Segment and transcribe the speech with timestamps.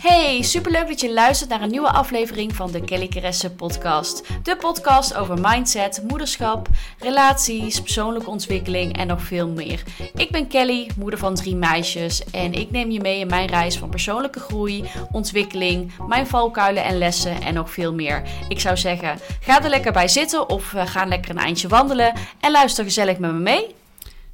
[0.00, 4.22] Hey, superleuk dat je luistert naar een nieuwe aflevering van de Kelly Keresse podcast.
[4.42, 9.82] De podcast over mindset, moederschap, relaties, persoonlijke ontwikkeling en nog veel meer.
[10.14, 13.78] Ik ben Kelly, moeder van drie meisjes en ik neem je mee in mijn reis
[13.78, 18.22] van persoonlijke groei, ontwikkeling, mijn valkuilen en lessen en nog veel meer.
[18.48, 22.12] Ik zou zeggen, ga er lekker bij zitten of uh, ga lekker een eindje wandelen
[22.40, 23.78] en luister gezellig met me mee.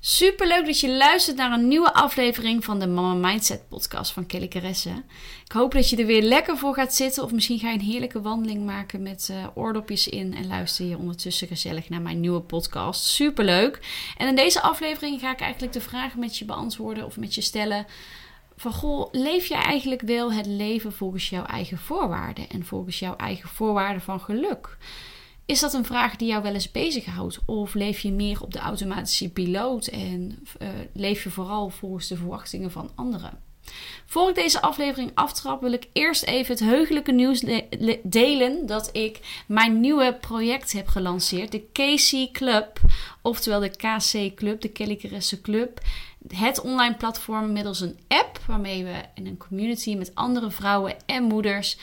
[0.09, 4.27] Super leuk dat je luistert naar een nieuwe aflevering van de Mama Mindset podcast van
[4.27, 5.03] Kelly Caresse.
[5.45, 7.85] Ik hoop dat je er weer lekker voor gaat zitten of misschien ga je een
[7.85, 12.41] heerlijke wandeling maken met uh, oordopjes in en luister je ondertussen gezellig naar mijn nieuwe
[12.41, 13.05] podcast.
[13.05, 13.81] Super leuk.
[14.17, 17.41] En in deze aflevering ga ik eigenlijk de vragen met je beantwoorden of met je
[17.41, 17.87] stellen
[18.57, 23.17] van goh, leef je eigenlijk wel het leven volgens jouw eigen voorwaarden en volgens jouw
[23.17, 24.77] eigen voorwaarden van geluk?
[25.47, 27.39] Is dat een vraag die jou wel eens bezighoudt?
[27.45, 32.17] Of leef je meer op de automatische piloot en uh, leef je vooral volgens de
[32.17, 33.45] verwachtingen van anderen?
[34.07, 37.45] Voor ik deze aflevering aftrap, wil ik eerst even het heugelijke nieuws
[38.03, 42.81] delen dat ik mijn nieuwe project heb gelanceerd, de KC Club,
[43.23, 45.81] oftewel de KC Club, de Kelly Caresse Club.
[46.29, 51.23] Het online platform middels een app waarmee we in een community met andere vrouwen en
[51.23, 51.79] moeders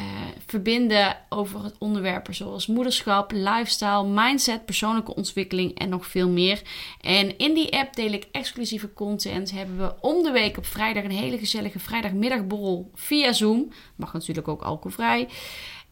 [0.00, 0.06] uh,
[0.46, 6.62] verbinden over het onderwerpen zoals moederschap, lifestyle, mindset, persoonlijke ontwikkeling en nog veel meer.
[7.00, 9.50] En in die app deel ik exclusieve content.
[9.50, 13.72] Hebben we om de week op vrijdag een hele gezellige vrijdagmiddagborrel via Zoom.
[13.96, 15.28] Mag natuurlijk ook alcoholvrij.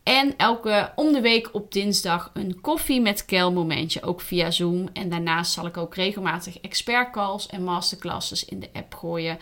[0.07, 4.89] En elke om de week op dinsdag een koffie met Kel momentje, ook via Zoom.
[4.93, 9.39] En daarnaast zal ik ook regelmatig expert calls en masterclasses in de app gooien.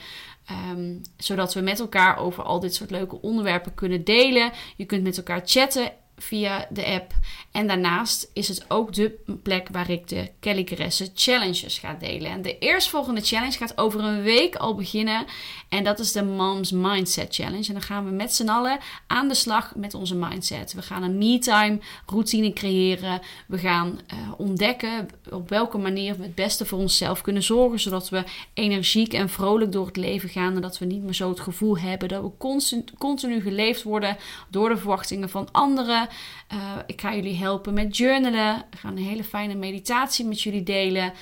[0.70, 4.52] Um, zodat we met elkaar over al dit soort leuke onderwerpen kunnen delen.
[4.76, 7.12] Je kunt met elkaar chatten via de app.
[7.50, 12.30] En daarnaast is het ook de plek waar ik de Kelly Caresse Challenges ga delen.
[12.30, 15.24] En de eerstvolgende challenge gaat over een week al beginnen.
[15.68, 17.66] En dat is de Moms Mindset Challenge.
[17.66, 20.72] En dan gaan we met z'n allen aan de slag met onze mindset.
[20.72, 23.20] We gaan een me-time routine creëren.
[23.46, 27.80] We gaan uh, ontdekken op welke manier we het beste voor onszelf kunnen zorgen.
[27.80, 30.54] Zodat we energiek en vrolijk door het leven gaan.
[30.54, 34.16] En dat we niet meer zo het gevoel hebben dat we continu geleefd worden
[34.48, 36.03] door de verwachtingen van anderen.
[36.52, 38.64] Uh, ik ga jullie helpen met journalen.
[38.70, 41.12] We gaan een hele fijne meditatie met jullie delen.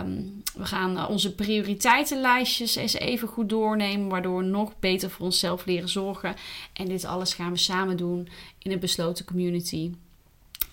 [0.00, 5.24] Um, we gaan uh, onze prioriteitenlijstjes eens even goed doornemen, waardoor we nog beter voor
[5.24, 6.34] onszelf leren zorgen.
[6.72, 9.92] En dit alles gaan we samen doen in een besloten community.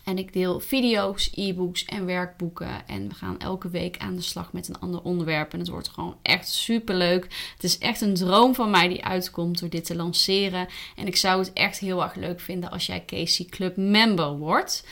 [0.03, 2.87] En ik deel video's, e-books en werkboeken.
[2.87, 5.53] En we gaan elke week aan de slag met een ander onderwerp.
[5.53, 7.23] En het wordt gewoon echt super leuk.
[7.53, 10.67] Het is echt een droom van mij die uitkomt door dit te lanceren.
[10.95, 14.83] En ik zou het echt heel erg leuk vinden als jij Casey Club member wordt.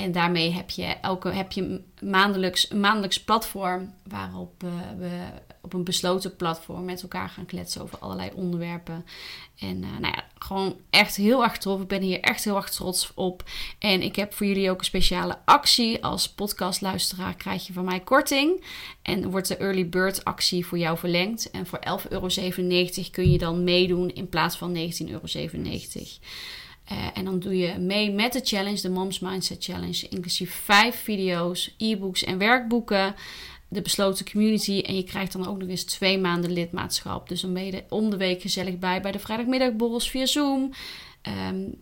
[0.00, 5.10] En daarmee heb je, elke, heb je maandelijks, een maandelijks platform waarop uh, we
[5.60, 9.06] op een besloten platform met elkaar gaan kletsen over allerlei onderwerpen.
[9.58, 11.80] En uh, nou ja, gewoon echt heel erg tof.
[11.80, 13.44] Ik ben hier echt heel erg trots op.
[13.78, 16.04] En ik heb voor jullie ook een speciale actie.
[16.04, 18.64] Als podcastluisteraar krijg je van mij korting.
[19.02, 21.50] En wordt de early bird actie voor jou verlengd.
[21.50, 22.28] En voor 11,97 euro
[23.10, 25.20] kun je dan meedoen in plaats van 19,97 euro.
[26.92, 30.96] Uh, en dan doe je mee met de challenge, de Moms Mindset Challenge, inclusief vijf
[30.96, 33.14] video's, e-books en werkboeken.
[33.68, 34.82] De besloten community.
[34.86, 37.28] En je krijgt dan ook nog eens twee maanden lidmaatschap.
[37.28, 40.72] Dus dan ben je er om de week gezellig bij bij de vrijdagmiddagborrels via Zoom.
[41.48, 41.74] Um,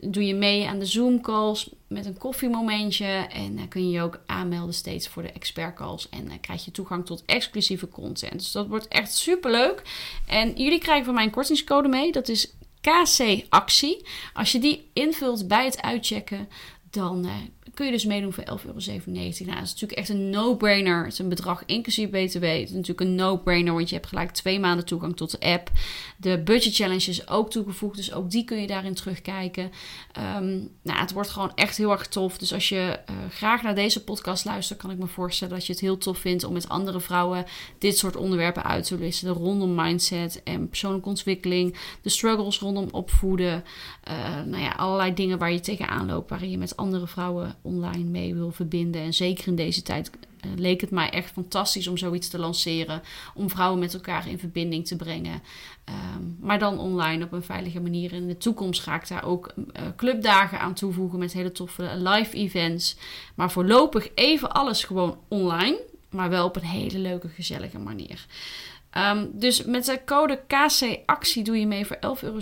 [0.00, 3.06] doe je mee aan de Zoom calls met een koffiemomentje.
[3.06, 6.08] En dan kun je je ook aanmelden steeds voor de expert calls.
[6.08, 8.32] En dan krijg je toegang tot exclusieve content.
[8.32, 9.82] Dus dat wordt echt super leuk.
[10.26, 12.12] En jullie krijgen van mij een kortingscode mee.
[12.12, 12.55] Dat is
[12.86, 14.06] KC-actie.
[14.32, 16.48] Als je die invult bij het uitchecken,
[16.90, 17.32] dan uh,
[17.74, 19.02] kun je dus meedoen voor 11,97 euro.
[19.06, 21.04] Nou, dat is natuurlijk echt een no-brainer.
[21.04, 22.42] Het is een bedrag inclusief BTW.
[22.42, 25.70] Het is natuurlijk een no-brainer, want je hebt gelijk twee maanden toegang tot de app.
[26.16, 29.70] De budget challenge is ook toegevoegd, dus ook die kun je daarin terugkijken.
[30.36, 32.38] Um, nou, het wordt gewoon echt heel erg tof.
[32.38, 35.72] Dus als je uh, graag naar deze podcast luistert, kan ik me voorstellen dat je
[35.72, 37.44] het heel tof vindt om met andere vrouwen
[37.78, 39.34] dit soort onderwerpen uit te wisselen.
[39.34, 43.64] Rondom mindset en persoonlijke ontwikkeling, de struggles rondom opvoeden.
[44.08, 48.04] Uh, nou ja, allerlei dingen waar je tegenaan loopt, waarin je met andere vrouwen online
[48.04, 49.02] mee wil verbinden.
[49.02, 50.10] En zeker in deze tijd
[50.46, 53.02] uh, leek het mij echt fantastisch om zoiets te lanceren.
[53.34, 55.42] Om vrouwen met elkaar in verbinding te brengen.
[56.14, 58.12] Um, maar dan online op een veilige manier.
[58.12, 62.36] In de toekomst ga ik daar ook uh, clubdagen aan toevoegen met hele toffe live
[62.36, 62.96] events.
[63.34, 65.78] Maar voorlopig even alles gewoon online.
[66.10, 68.26] Maar wel op een hele leuke, gezellige manier.
[68.96, 72.38] Um, dus met de code KC-actie doe je mee voor 11,97 euro.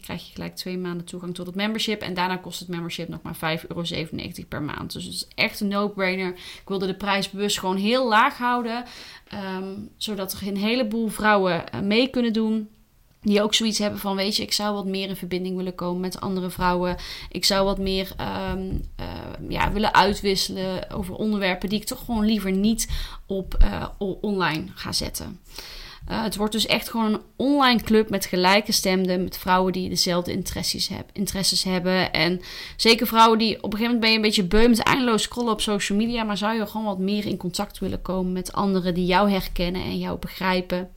[0.00, 2.00] Krijg je gelijk twee maanden toegang tot het membership.
[2.00, 3.84] En daarna kost het membership nog maar 5,97 euro
[4.48, 4.92] per maand.
[4.92, 6.28] Dus het is echt een no-brainer.
[6.34, 8.84] Ik wilde de prijs bewust gewoon heel laag houden.
[9.56, 12.68] Um, zodat er een heleboel vrouwen uh, mee kunnen doen.
[13.22, 16.00] Die ook zoiets hebben van, weet je, ik zou wat meer in verbinding willen komen
[16.00, 16.96] met andere vrouwen.
[17.30, 19.06] Ik zou wat meer ehm, eh,
[19.48, 22.88] ja, willen uitwisselen over onderwerpen die ik toch gewoon liever niet
[23.26, 23.86] op uh,
[24.20, 25.40] online ga zetten.
[26.10, 29.22] Uh, het wordt dus echt gewoon een online club met gelijke stemden.
[29.22, 32.12] Met vrouwen die dezelfde interesses, heb, interesses hebben.
[32.12, 32.40] En
[32.76, 35.60] zeker vrouwen die op een gegeven moment ben je een beetje beu eindeloos scrollen op
[35.60, 36.24] social media.
[36.24, 39.82] Maar zou je gewoon wat meer in contact willen komen met anderen die jou herkennen
[39.82, 40.90] en jou begrijpen.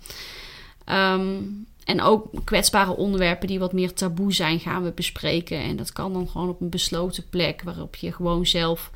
[0.89, 5.58] Um, en ook kwetsbare onderwerpen die wat meer taboe zijn, gaan we bespreken.
[5.58, 8.92] En dat kan dan gewoon op een besloten plek waarop je gewoon zelf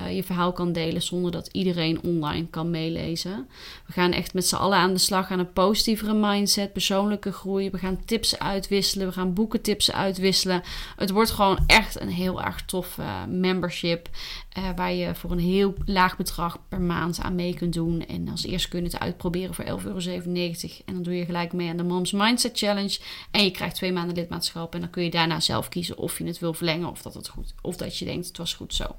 [0.00, 3.48] uh, je verhaal kan delen zonder dat iedereen online kan meelezen.
[3.86, 7.70] We gaan echt met z'n allen aan de slag aan een positievere mindset, persoonlijke groei.
[7.70, 10.62] We gaan tips uitwisselen, we gaan boekentips uitwisselen.
[10.96, 14.08] Het wordt gewoon echt een heel erg tof uh, membership.
[14.58, 18.06] Uh, waar je voor een heel laag bedrag per maand aan mee kunt doen.
[18.06, 20.00] En als eerst kun je het uitproberen voor 11,97 euro.
[20.84, 22.98] En dan doe je gelijk mee aan de Moms Mindset Challenge.
[23.30, 24.74] En je krijgt twee maanden lidmaatschap.
[24.74, 27.28] En dan kun je daarna zelf kiezen of je het wil verlengen of dat het
[27.28, 28.96] goed of dat je denkt het was goed zo.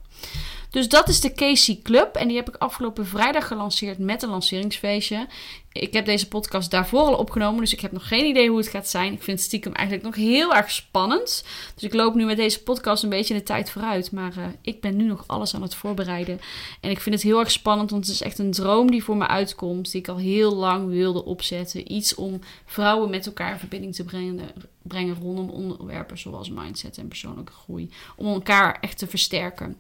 [0.70, 2.16] Dus dat is de Casey Club.
[2.16, 5.28] En die heb ik afgelopen vrijdag gelanceerd met een lanceringsfeestje.
[5.72, 8.68] Ik heb deze podcast daarvoor al opgenomen, dus ik heb nog geen idee hoe het
[8.68, 9.14] gaat zijn.
[9.14, 11.46] Ik vind het stiekem eigenlijk nog heel erg spannend.
[11.74, 14.12] Dus ik loop nu met deze podcast een beetje de tijd vooruit.
[14.12, 16.40] Maar uh, ik ben nu nog alles aan het voorbereiden.
[16.82, 19.18] En ik vind het heel erg spannend, want het is echt een droom die voor
[19.18, 19.92] me uitkomt.
[19.92, 21.94] Die ik al heel lang wilde opzetten.
[21.94, 24.50] Iets om vrouwen met elkaar in verbinding te brengen,
[24.82, 27.90] brengen rondom onderwerpen zoals mindset en persoonlijke groei.
[28.16, 29.78] Om elkaar echt te versterken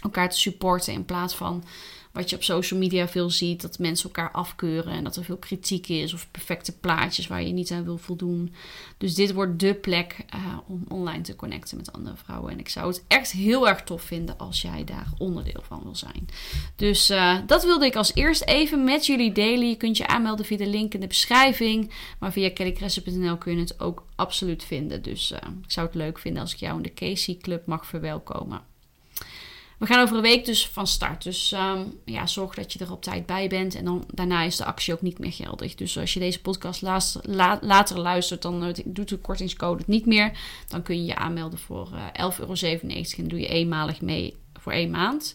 [0.00, 1.64] elkaar te supporten in plaats van
[2.12, 5.36] wat je op social media veel ziet, dat mensen elkaar afkeuren en dat er veel
[5.36, 8.54] kritiek is of perfecte plaatjes waar je niet aan wil voldoen.
[8.98, 12.52] Dus dit wordt de plek uh, om online te connecten met andere vrouwen.
[12.52, 15.94] En ik zou het echt heel erg tof vinden als jij daar onderdeel van wil
[15.94, 16.28] zijn.
[16.76, 19.68] Dus uh, dat wilde ik als eerst even met jullie delen.
[19.68, 23.60] Je kunt je aanmelden via de link in de beschrijving, maar via kellycresser.nl kun je
[23.60, 25.02] het ook absoluut vinden.
[25.02, 27.86] Dus uh, ik zou het leuk vinden als ik jou in de Casey Club mag
[27.86, 28.69] verwelkomen.
[29.80, 31.22] We gaan over een week dus van start.
[31.22, 33.74] Dus um, ja, zorg dat je er op tijd bij bent.
[33.74, 35.74] En dan, daarna is de actie ook niet meer geldig.
[35.74, 36.82] Dus als je deze podcast
[37.60, 40.38] later luistert, dan uh, doet de kortingscode het niet meer.
[40.68, 42.54] Dan kun je je aanmelden voor uh, eh, 11,97 euro.
[43.16, 45.34] En doe je eenmalig mee voor één maand.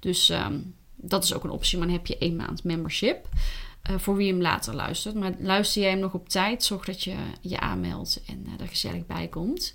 [0.00, 1.78] Dus um, dat is ook een optie.
[1.78, 3.28] Maar dan heb je één maand membership.
[3.90, 5.14] Uh, voor wie hem later luistert.
[5.14, 9.06] Maar luister jij hem nog op tijd, zorg dat je je aanmeldt en er gezellig
[9.06, 9.74] bij komt.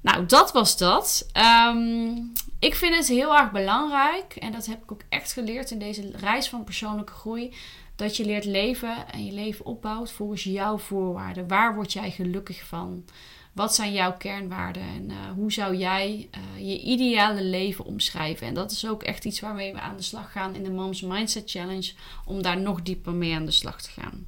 [0.00, 1.30] Nou, dat was dat.
[1.68, 5.78] Um, ik vind het heel erg belangrijk, en dat heb ik ook echt geleerd in
[5.78, 7.54] deze reis van persoonlijke groei,
[7.96, 11.48] dat je leert leven en je leven opbouwt volgens jouw voorwaarden.
[11.48, 13.04] Waar word jij gelukkig van?
[13.52, 18.46] Wat zijn jouw kernwaarden en uh, hoe zou jij uh, je ideale leven omschrijven?
[18.46, 21.00] En dat is ook echt iets waarmee we aan de slag gaan in de Moms
[21.00, 21.92] Mindset Challenge,
[22.24, 24.26] om daar nog dieper mee aan de slag te gaan.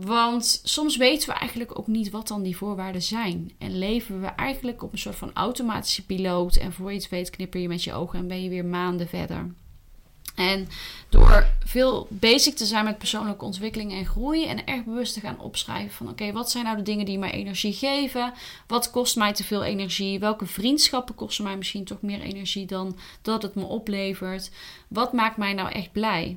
[0.00, 3.52] Want soms weten we eigenlijk ook niet wat dan die voorwaarden zijn.
[3.58, 6.56] En leven we eigenlijk op een soort van automatische piloot.
[6.56, 9.08] En voor je het weet knipper je met je ogen en ben je weer maanden
[9.08, 9.50] verder.
[10.34, 10.68] En
[11.08, 15.40] door veel bezig te zijn met persoonlijke ontwikkeling en groei en echt bewust te gaan
[15.40, 18.32] opschrijven van oké, wat zijn nou de dingen die mij energie geven?
[18.66, 20.18] Wat kost mij te veel energie?
[20.18, 24.50] Welke vriendschappen kosten mij misschien toch meer energie dan dat het me oplevert?
[24.88, 26.36] Wat maakt mij nou echt blij?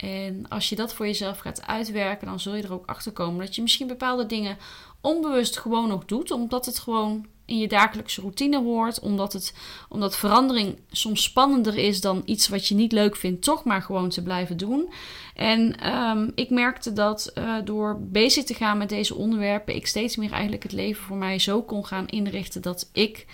[0.00, 3.46] En als je dat voor jezelf gaat uitwerken, dan zul je er ook achter komen
[3.46, 4.56] dat je misschien bepaalde dingen
[5.00, 9.54] onbewust gewoon nog doet, omdat het gewoon in je dagelijkse routine hoort, omdat, het,
[9.88, 14.08] omdat verandering soms spannender is dan iets wat je niet leuk vindt, toch maar gewoon
[14.08, 14.92] te blijven doen.
[15.34, 20.16] En um, ik merkte dat uh, door bezig te gaan met deze onderwerpen, ik steeds
[20.16, 23.26] meer eigenlijk het leven voor mij zo kon gaan inrichten dat ik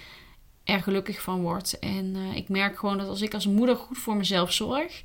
[0.64, 1.78] er gelukkig van word.
[1.78, 5.02] En uh, ik merk gewoon dat als ik als moeder goed voor mezelf zorg,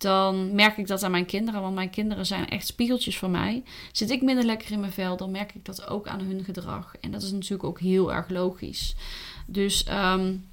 [0.00, 1.60] dan merk ik dat aan mijn kinderen.
[1.60, 3.62] Want mijn kinderen zijn echt spiegeltjes van mij.
[3.92, 6.94] Zit ik minder lekker in mijn vel, dan merk ik dat ook aan hun gedrag.
[7.00, 8.94] En dat is natuurlijk ook heel erg logisch.
[9.46, 10.48] Dus um,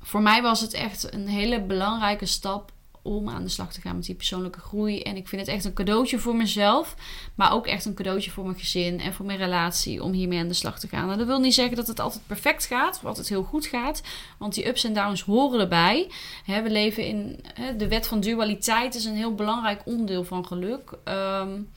[0.00, 2.72] voor mij was het echt een hele belangrijke stap
[3.06, 5.02] om aan de slag te gaan met die persoonlijke groei.
[5.02, 6.94] En ik vind het echt een cadeautje voor mezelf.
[7.34, 10.48] Maar ook echt een cadeautje voor mijn gezin en voor mijn relatie om hiermee aan
[10.48, 11.06] de slag te gaan.
[11.06, 14.02] Nou, dat wil niet zeggen dat het altijd perfect gaat, of altijd heel goed gaat.
[14.38, 16.10] Want die ups en downs horen erbij.
[16.46, 17.40] we leven in
[17.76, 20.90] de wet van dualiteit, is een heel belangrijk onderdeel van geluk.
[21.04, 21.68] Um,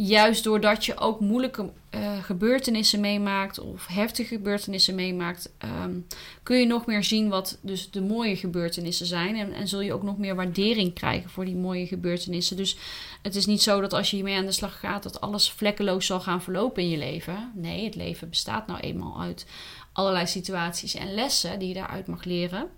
[0.00, 5.52] juist doordat je ook moeilijke uh, gebeurtenissen meemaakt of heftige gebeurtenissen meemaakt,
[5.84, 6.06] um,
[6.42, 9.36] kun je nog meer zien wat dus de mooie gebeurtenissen zijn.
[9.36, 12.56] En, en, zul je ook nog meer waardering krijgen voor die mooie gebeurtenissen.
[12.56, 12.76] Dus
[13.22, 16.06] het is niet zo dat als je hiermee aan de slag gaat, dat alles vlekkeloos
[16.06, 17.52] zal gaan verlopen in je leven.
[17.54, 19.46] Nee, het leven bestaat nou eenmaal uit
[19.92, 22.68] allerlei situaties en lessen die je daaruit mag leren.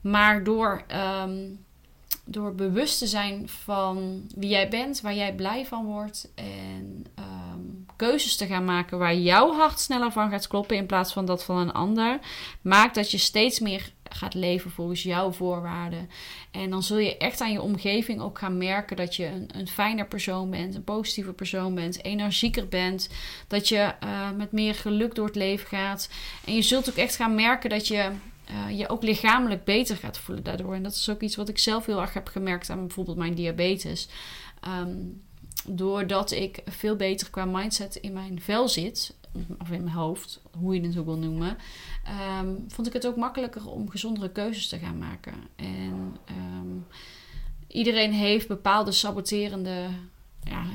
[0.00, 0.84] Maar door
[1.24, 1.66] um,
[2.24, 6.32] door bewust te zijn van wie jij bent, waar jij blij van wordt.
[6.34, 11.12] En um, keuzes te gaan maken waar jouw hart sneller van gaat kloppen in plaats
[11.12, 12.18] van dat van een ander,
[12.60, 16.10] maakt dat je steeds meer gaat leven volgens jouw voorwaarden.
[16.50, 19.68] En dan zul je echt aan je omgeving ook gaan merken dat je een, een
[19.68, 23.08] fijner persoon bent, een positiever persoon bent, energieker bent,
[23.46, 26.10] dat je uh, met meer geluk door het leven gaat.
[26.44, 28.10] En je zult ook echt gaan merken dat je
[28.50, 30.74] uh, je ook lichamelijk beter gaat voelen daardoor.
[30.74, 33.34] En dat is ook iets wat ik zelf heel erg heb gemerkt aan bijvoorbeeld mijn
[33.34, 34.08] diabetes.
[34.82, 35.22] Um,
[35.66, 39.16] doordat ik veel beter qua mindset in mijn vel zit,
[39.58, 41.56] of in mijn hoofd, hoe je het ook wil noemen,
[42.40, 45.34] um, vond ik het ook makkelijker om gezondere keuzes te gaan maken.
[45.56, 46.86] En um,
[47.66, 49.86] iedereen heeft bepaalde saboterende,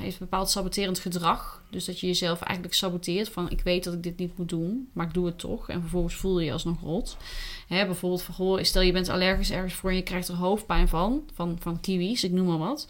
[0.04, 1.64] heeft bepaald saboterend gedrag.
[1.70, 4.90] Dus dat je jezelf eigenlijk saboteert van ik weet dat ik dit niet moet doen,
[4.94, 5.70] maar ik doe het toch.
[5.70, 7.18] En vervolgens voel je je alsnog rot.
[7.68, 11.24] Hè, bijvoorbeeld van, stel je bent allergisch ergens voor en je krijgt er hoofdpijn van,
[11.34, 12.88] van, van kiwis, ik noem maar wat.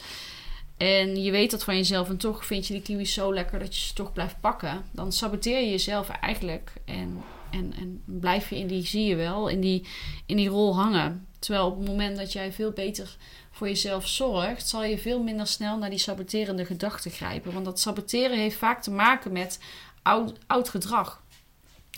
[0.78, 3.76] En je weet dat van jezelf en toch vind je die kiwis zo lekker dat
[3.76, 4.86] je ze toch blijft pakken.
[4.92, 9.48] Dan saboteer je jezelf eigenlijk en, en, en blijf je in die, zie je wel,
[9.48, 9.88] in die,
[10.26, 11.28] in die rol hangen.
[11.40, 13.18] Terwijl op het moment dat jij veel beter
[13.54, 17.54] voor jezelf zorgt, zal je veel minder snel naar die saboterende gedachten grijpen.
[17.54, 19.60] Want dat saboteren heeft vaak te maken met
[20.02, 21.24] oud, oud gedrag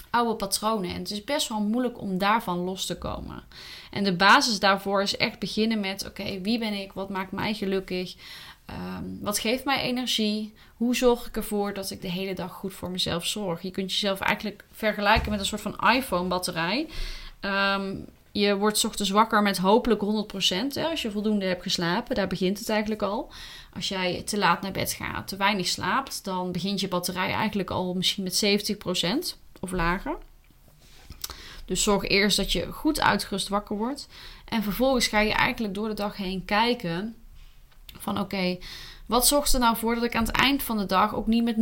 [0.10, 0.90] oude patronen.
[0.90, 3.44] En het is best wel moeilijk om daarvan los te komen.
[3.92, 6.94] En de basis daarvoor is echt beginnen met: oké, wie ben ik?
[6.94, 8.16] Wat maakt mij gelukkig?
[8.66, 10.54] Ehm, wat geeft mij energie?
[10.76, 13.62] Hoe zorg ik ervoor dat ik de hele dag goed voor mezelf zorg?
[13.62, 16.88] Je kunt jezelf eigenlijk vergelijken met een soort van iPhone-batterij.
[17.40, 17.96] Ehm,
[18.40, 20.74] je wordt ochtends wakker met hopelijk 100%.
[20.74, 23.32] Hè, als je voldoende hebt geslapen, daar begint het eigenlijk al.
[23.74, 27.70] Als jij te laat naar bed gaat, te weinig slaapt, dan begint je batterij eigenlijk
[27.70, 28.46] al misschien met
[29.36, 30.18] 70% of lager.
[31.66, 34.08] Dus zorg eerst dat je goed uitgerust wakker wordt.
[34.46, 37.16] En vervolgens ga je eigenlijk door de dag heen kijken
[38.00, 38.58] van oké,
[39.06, 41.44] wat zorgt er nou voor dat ik aan het eind van de dag ook niet
[41.44, 41.56] met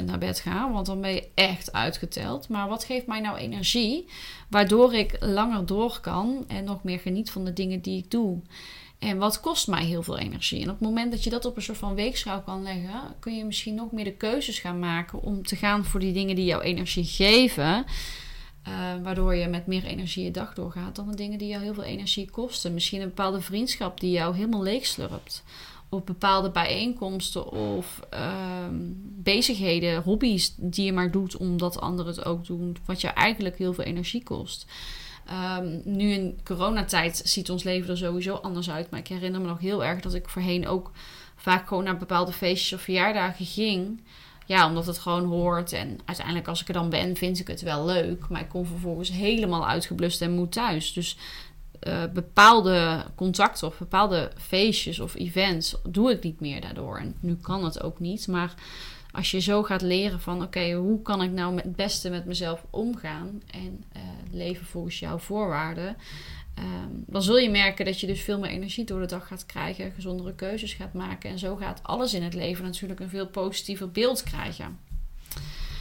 [0.00, 0.72] 0% naar bed ga?
[0.72, 2.48] Want dan ben je echt uitgeteld.
[2.48, 4.08] Maar wat geeft mij nou energie,
[4.48, 8.40] waardoor ik langer door kan en nog meer geniet van de dingen die ik doe?
[8.98, 10.62] En wat kost mij heel veel energie?
[10.62, 13.36] En op het moment dat je dat op een soort van weegschaal kan leggen, kun
[13.36, 16.44] je misschien nog meer de keuzes gaan maken om te gaan voor die dingen die
[16.44, 17.84] jou energie geven.
[18.68, 21.74] Uh, waardoor je met meer energie je dag doorgaat dan de dingen die jou heel
[21.74, 22.74] veel energie kosten.
[22.74, 25.42] Misschien een bepaalde vriendschap die jou helemaal leeg slurpt
[25.92, 28.00] op bepaalde bijeenkomsten of
[28.70, 33.58] um, bezigheden, hobby's die je maar doet omdat anderen het ook doen, wat je eigenlijk
[33.58, 34.66] heel veel energie kost.
[35.58, 39.46] Um, nu in coronatijd ziet ons leven er sowieso anders uit, maar ik herinner me
[39.46, 40.90] nog heel erg dat ik voorheen ook
[41.36, 44.00] vaak gewoon naar bepaalde feestjes of verjaardagen ging.
[44.46, 45.72] Ja, omdat het gewoon hoort.
[45.72, 48.28] En uiteindelijk, als ik er dan ben, vind ik het wel leuk.
[48.28, 50.92] Maar ik kom vervolgens helemaal uitgeblust en moe thuis.
[50.92, 51.16] Dus
[51.86, 56.98] uh, bepaalde contacten of bepaalde feestjes of events doe ik niet meer daardoor.
[56.98, 58.28] En nu kan het ook niet.
[58.28, 58.54] Maar
[59.12, 62.64] als je zo gaat leren van oké, hoe kan ik nou het beste met mezelf
[62.70, 65.96] omgaan en uh, leven volgens jouw voorwaarden.
[66.58, 69.46] Um, dan zul je merken dat je dus veel meer energie door de dag gaat
[69.46, 71.30] krijgen, gezondere keuzes gaat maken.
[71.30, 74.78] En zo gaat alles in het leven natuurlijk een veel positiever beeld krijgen.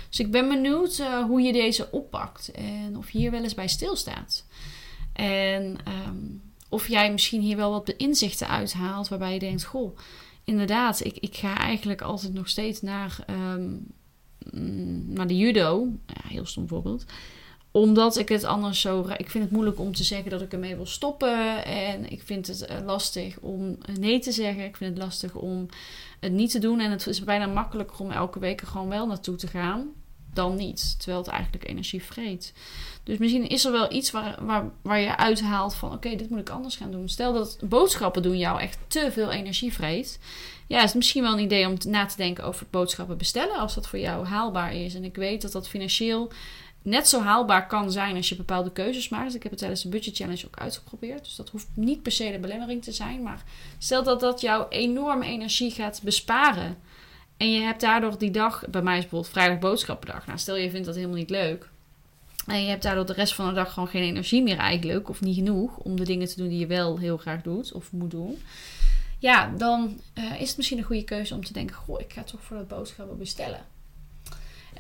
[0.10, 3.54] Dus ik ben benieuwd uh, hoe je deze oppakt en of je hier wel eens
[3.54, 4.46] bij stilstaat.
[5.22, 9.98] En um, of jij misschien hier wel wat inzichten uithaalt waarbij je denkt: Goh,
[10.44, 13.88] inderdaad, ik, ik ga eigenlijk altijd nog steeds naar, um,
[15.14, 15.88] naar de judo.
[16.06, 17.06] Ja, heel stom voorbeeld
[17.72, 19.06] omdat ik het anders zo.
[19.18, 21.66] Ik vind het moeilijk om te zeggen dat ik ermee wil stoppen.
[21.66, 24.64] En ik vind het eh, lastig om nee te zeggen.
[24.64, 25.66] Ik vind het lastig om
[26.20, 26.80] het niet te doen.
[26.80, 29.90] En het is bijna makkelijker om elke week er gewoon wel naartoe te gaan.
[30.34, 31.00] Dan niet.
[31.00, 32.54] Terwijl het eigenlijk energie vreet.
[33.04, 35.92] Dus misschien is er wel iets waar, waar, waar je uithaalt van...
[35.92, 37.10] oké, dit moet ik anders gaan doen.
[37.10, 40.20] Stel dat boodschappen doen jou echt te veel energie vreet.
[40.68, 43.60] Ja, is misschien wel een idee om na te denken over boodschappen bestellen...
[43.60, 44.96] als dat voor jou haalbaar is.
[44.96, 46.32] En ik weet dat dat financieel
[46.82, 49.36] net zo haalbaar kan zijn als je bepaalde keuzes maakt.
[49.36, 51.24] Ik heb het tijdens de Budget Challenge ook uitgeprobeerd.
[51.24, 53.24] Dus dat hoeft niet per se de belemmering te zijn.
[53.24, 53.44] Maar
[53.78, 56.78] stel dat dat jou enorm energie gaat besparen...
[57.42, 60.26] En je hebt daardoor die dag, bij mij is bijvoorbeeld vrijdag boodschappendag.
[60.26, 61.70] Nou, stel je vindt dat helemaal niet leuk.
[62.48, 65.10] En je hebt daardoor de rest van de dag gewoon geen energie meer eigenlijk.
[65.10, 67.92] Of niet genoeg om de dingen te doen die je wel heel graag doet of
[67.92, 68.42] moet doen.
[69.20, 72.24] Ja, dan uh, is het misschien een goede keuze om te denken: Goh, ik ga
[72.24, 73.66] toch voor dat boodschappen bestellen.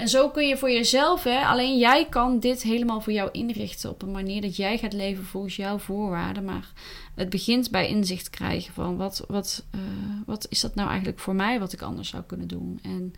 [0.01, 3.89] En zo kun je voor jezelf, hè, alleen jij kan dit helemaal voor jou inrichten
[3.89, 6.46] op een manier dat jij gaat leven volgens jouw voorwaarden.
[6.46, 6.72] Maar
[7.15, 9.81] het begint bij inzicht krijgen van wat, wat, uh,
[10.25, 12.79] wat is dat nou eigenlijk voor mij wat ik anders zou kunnen doen.
[12.84, 13.13] En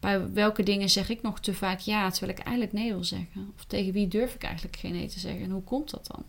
[0.00, 3.52] bij welke dingen zeg ik nog te vaak ja, terwijl ik eigenlijk nee wil zeggen?
[3.56, 5.44] Of tegen wie durf ik eigenlijk geen nee te zeggen?
[5.44, 6.24] En hoe komt dat dan?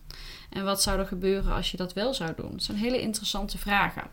[0.49, 2.51] En wat zou er gebeuren als je dat wel zou doen?
[2.51, 4.03] Dat zijn hele interessante vragen.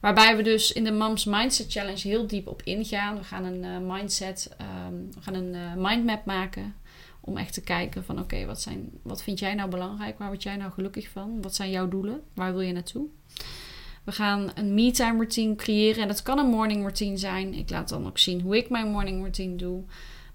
[0.00, 3.16] Waarbij we dus in de Moms Mindset Challenge heel diep op ingaan.
[3.16, 4.56] We gaan een uh, mindset,
[4.88, 6.74] um, we gaan een uh, mindmap maken.
[7.20, 10.18] Om echt te kijken van oké, wat wat, wat vind jij nou belangrijk?
[10.18, 11.42] Waar word jij nou gelukkig van?
[11.42, 12.20] Wat zijn jouw doelen?
[12.34, 13.06] Waar wil je naartoe?
[14.04, 16.02] We gaan een me-time routine creëren.
[16.02, 17.54] En dat kan een morning routine zijn.
[17.54, 19.82] Ik laat dan ook zien hoe ik mijn morning routine doe.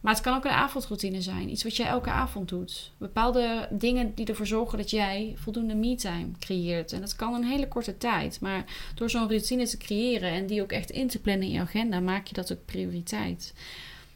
[0.03, 1.49] Maar het kan ook een avondroutine zijn.
[1.49, 2.91] Iets wat jij elke avond doet.
[2.97, 6.91] Bepaalde dingen die ervoor zorgen dat jij voldoende me-time creëert.
[6.91, 8.39] En dat kan een hele korte tijd.
[8.41, 11.59] Maar door zo'n routine te creëren en die ook echt in te plannen in je
[11.59, 13.53] agenda, maak je dat ook prioriteit.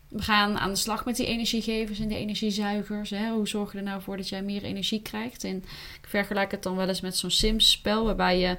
[0.10, 3.10] We gaan aan de slag met die energiegevers en de energiezuigers.
[3.10, 3.30] Hè?
[3.32, 5.44] Hoe zorg je er nou voor dat jij meer energie krijgt?
[5.44, 5.58] En
[6.02, 8.58] ik vergelijk het dan wel eens met zo'n Sims-spel, waarbij je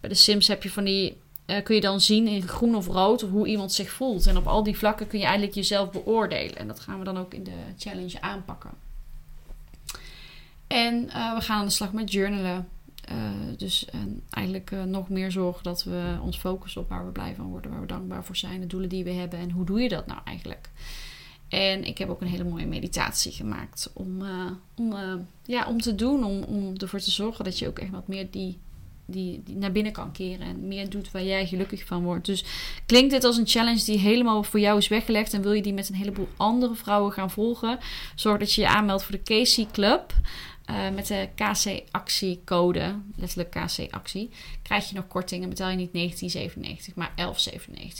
[0.00, 1.16] bij de Sims heb je van die
[1.46, 4.26] uh, kun je dan zien in groen of rood hoe iemand zich voelt.
[4.26, 6.56] En op al die vlakken kun je eigenlijk jezelf beoordelen.
[6.56, 8.70] En dat gaan we dan ook in de challenge aanpakken.
[10.66, 12.68] En uh, we gaan aan de slag met journalen.
[13.12, 13.16] Uh,
[13.56, 13.86] dus
[14.30, 17.80] eigenlijk nog meer zorgen dat we ons focussen op waar we blij van worden, waar
[17.80, 20.20] we dankbaar voor zijn, de doelen die we hebben en hoe doe je dat nou
[20.24, 20.70] eigenlijk.
[21.48, 24.22] En ik heb ook een hele mooie meditatie gemaakt om,
[24.76, 24.94] om,
[25.42, 28.30] ja, om te doen, om, om ervoor te zorgen dat je ook echt wat meer
[28.30, 28.58] die
[29.06, 32.26] die, die, naar binnen kan keren en meer doet waar jij gelukkig van wordt.
[32.26, 32.44] Dus
[32.86, 35.74] klinkt dit als een challenge die helemaal voor jou is weggelegd en wil je die
[35.74, 37.78] met een heleboel andere vrouwen gaan volgen?
[38.14, 40.12] Zorg dat je je aanmeldt voor de KC Club.
[40.70, 44.30] Uh, met de KC-actiecode, letterlijk KC-actie,
[44.62, 46.24] krijg je nog korting en betaal je niet
[46.88, 47.14] 19,97, maar 11,97.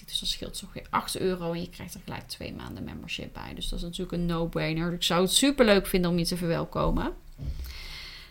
[0.04, 3.32] Dus dat scheelt zo ongeveer 8 euro en je krijgt er gelijk twee maanden membership
[3.32, 3.54] bij.
[3.54, 4.92] Dus dat is natuurlijk een no-brainer.
[4.92, 7.12] Ik zou het super leuk vinden om je te verwelkomen.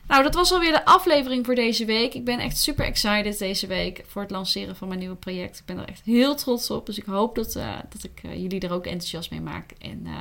[0.07, 2.13] Nou, dat was alweer de aflevering voor deze week.
[2.13, 5.59] Ik ben echt super excited deze week voor het lanceren van mijn nieuwe project.
[5.59, 6.85] Ik ben er echt heel trots op.
[6.85, 9.71] Dus ik hoop dat, uh, dat ik uh, jullie er ook enthousiast mee maak.
[9.79, 10.11] En uh,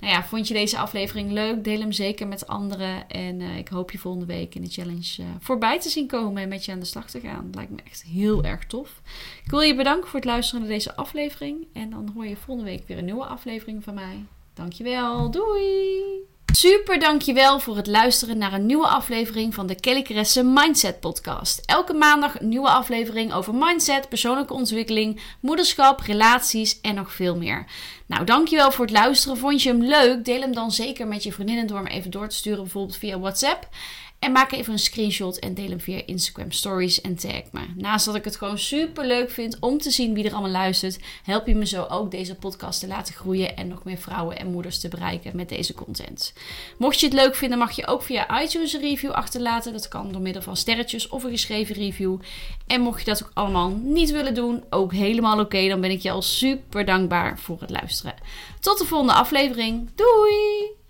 [0.00, 1.64] nou ja, vond je deze aflevering leuk?
[1.64, 3.08] Deel hem zeker met anderen.
[3.08, 6.64] En ik hoop je volgende week in de challenge voorbij te zien komen en met
[6.64, 7.50] je aan de slag te gaan.
[7.52, 9.00] Lijkt me echt heel erg tof.
[9.44, 11.66] Ik wil je bedanken voor het luisteren naar deze aflevering.
[11.72, 14.24] En dan hoor je volgende week weer een nieuwe aflevering van mij.
[14.54, 15.30] Dankjewel.
[15.30, 16.35] Doei!
[16.56, 21.62] Super dankjewel voor het luisteren naar een nieuwe aflevering van de Kelly Caresse Mindset Podcast.
[21.64, 27.66] Elke maandag een nieuwe aflevering over mindset, persoonlijke ontwikkeling, moederschap, relaties en nog veel meer.
[28.06, 29.36] Nou, dankjewel voor het luisteren.
[29.36, 30.24] Vond je hem leuk?
[30.24, 33.18] Deel hem dan zeker met je vriendinnen door hem even door te sturen, bijvoorbeeld via
[33.18, 33.68] WhatsApp.
[34.18, 37.60] En maak even een screenshot en deel hem via Instagram Stories en tag me.
[37.76, 40.98] Naast dat ik het gewoon super leuk vind om te zien wie er allemaal luistert,
[41.22, 44.50] help je me zo ook deze podcast te laten groeien en nog meer vrouwen en
[44.50, 46.32] moeders te bereiken met deze content.
[46.78, 49.72] Mocht je het leuk vinden, mag je ook via iTunes een review achterlaten.
[49.72, 52.18] Dat kan door middel van sterretjes of een geschreven review.
[52.66, 56.00] En mocht je dat ook allemaal niet willen doen, ook helemaal oké, dan ben ik
[56.00, 58.14] je al super dankbaar voor het luisteren.
[58.60, 59.90] Tot de volgende aflevering.
[59.94, 60.85] Doei!